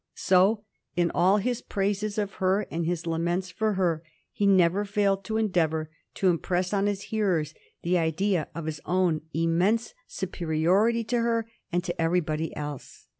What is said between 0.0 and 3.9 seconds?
So in all his praises of her and his laments for